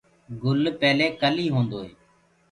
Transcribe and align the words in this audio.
گُل 0.43 0.61
پيلي 0.79 1.07
ڪلي 1.21 1.45
هوندو 1.53 1.79
هي۔ 1.85 1.91